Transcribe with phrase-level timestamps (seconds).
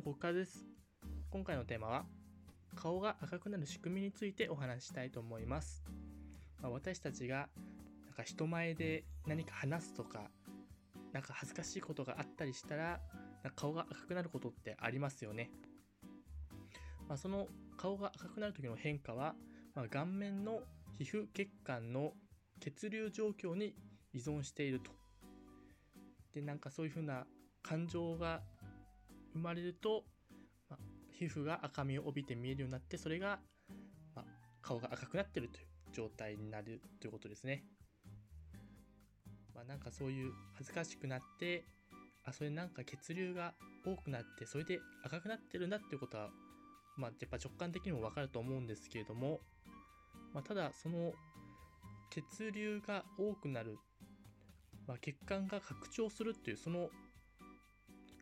[0.00, 0.64] もここからです。
[1.30, 2.06] 今回のテーマは、
[2.74, 5.84] 顔が赤くなる仕組みについてお話ししたいと思います。
[6.62, 7.50] まあ、私たちが、
[8.06, 10.30] なんか人前で何か話すとか、
[11.12, 12.98] なんか恥ずかしいことがあったりしたら、
[13.54, 15.50] 顔が赤くなることってありますよね。
[17.06, 19.34] まあ、その顔が赤くなる時の変化は、
[19.74, 20.62] まあ、顔面の
[20.98, 22.14] 皮膚血管の
[22.58, 23.74] 血流状況に
[24.14, 24.92] 依存していると。
[26.32, 27.26] で、なんかそういうふうな
[27.62, 28.40] 感情が
[29.32, 30.04] 生まれると、
[30.68, 30.78] ま、
[31.10, 33.40] 皮膚が赤みを帯びて見えるようになって、それが、
[34.14, 34.24] ま、
[34.62, 37.64] 顔が赤くなってるという状態になるということですね。
[39.54, 41.64] まあ、なんかそういう恥ずかしくなって、
[42.24, 43.54] あ、それなんか血流が
[43.84, 46.30] 多くなって、それで赤くなってるんだっていうことは、
[46.96, 49.40] まあ、やっぱ直感的にもわかると思うんですけれども、
[50.34, 51.12] ま、ただその
[52.10, 53.78] 血流が多くなる、
[54.86, 56.90] ま、血管が拡張するっていうその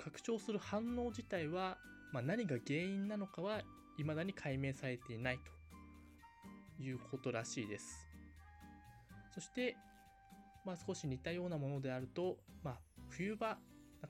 [0.08, 1.76] 拡張する反応自体は、
[2.12, 3.60] まあ、何が原因なのかは
[3.98, 5.38] 未だに解明されていない
[6.78, 8.08] ということらしいです。
[9.34, 9.76] そして、
[10.64, 12.78] まあ、少し似たようなものであると、まあ、
[13.10, 13.58] 冬場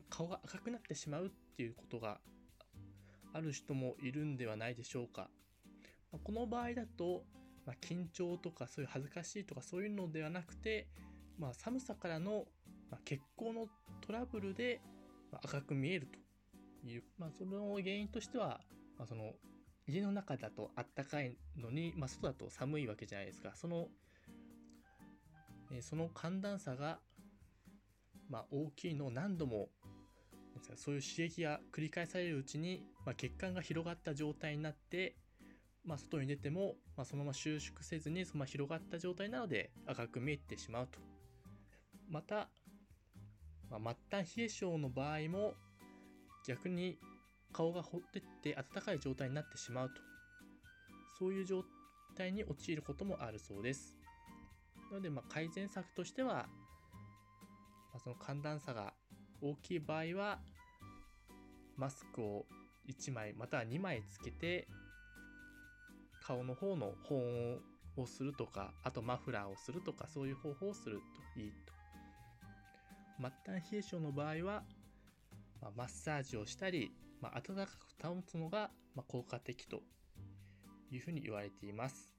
[0.09, 2.21] 顔が赤くなってしまうっていうことが
[3.33, 5.29] ある人もいるんではないでしょうか。
[6.13, 7.25] まあ、この場合だと、
[7.67, 10.87] まあ、緊張とかそういう恥ずかしいとかそういうのではなくて、
[11.41, 12.45] まあ、寒さからの、
[12.89, 13.67] ま血行の
[14.01, 14.81] トラブルで
[15.33, 16.09] 赤く見える
[16.83, 18.61] という、まあ、その原因としては、
[18.99, 19.33] まあ、その
[19.87, 23.53] 家の中だとあったかいのに、まあ、外だと寒いわけじゃないですか。
[23.55, 23.89] その、
[25.73, 26.99] えその寒暖差が、
[28.29, 29.69] まあ、大きいのを何度も
[30.77, 35.17] そういう刺激が繰り返されるうちに、まあ、血管が広がった状態になって、
[35.85, 40.99] まあ、外に出ても、まあ、そのまま収縮せずにそのまま広がった状態なので赤く見えてしまうと。
[42.11, 42.49] また、
[43.71, 45.55] まあ、末端冷え性の場合も
[46.47, 46.99] 逆に
[47.53, 49.95] 顔がほってって暖かい状態になってしまうと。
[51.19, 51.65] そういう状
[52.17, 53.99] 態に陥ることもあるそうです。
[54.91, 58.95] なのでま改善策としては、まあ、その寒暖差が
[59.43, 60.39] 大きい場合は
[61.77, 62.47] マスクを
[62.89, 64.67] 1枚または2枚つけて
[66.27, 67.59] 顔の方の保温
[67.97, 71.01] をするとかあとマフラーをするとかそういう方法をする
[71.35, 71.78] といいと
[73.21, 74.63] 末端冷え性の場合は、
[75.61, 79.83] まあ、マッサージをしたり、まあ、暖かく保つのが、ま効果的と
[80.91, 82.15] いうふうに言われています。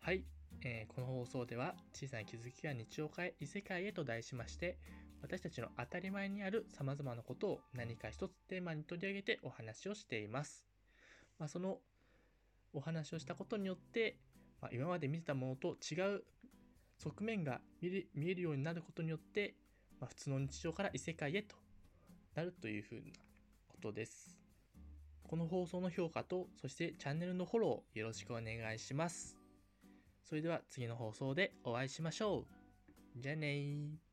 [0.00, 0.24] はい、
[0.62, 4.78] えー、この放送では小さな気づきが日常を変え異世界へと題しまして
[5.20, 10.64] 私たちの当たり前にある様々なことを何か一つテーマに取り上げてお話をしています。
[11.38, 11.78] まあ、その
[12.72, 14.18] お話をしたことによって、
[14.60, 16.24] まあ、今まで見てたものと違う
[16.98, 19.54] 側面が見えるようになることによって、
[20.00, 21.56] まあ、普通の日常から異世界へと
[22.34, 23.02] なるというふうな
[23.68, 24.38] ことです。
[25.22, 29.36] この放送の評価と、そしてチャンネルのフォローよろしくお願いします。
[30.22, 32.46] それでは次の放送でお会いしましょ
[33.16, 33.20] う。
[33.20, 34.05] じゃあねー。